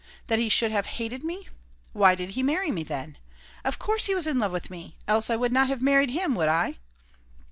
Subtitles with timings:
[0.25, 1.47] That he should have hated me?
[1.93, 3.19] Why did he marry me, then?
[3.63, 4.97] Of course he was in love with me!
[5.07, 6.79] Else I would not have married him, would I?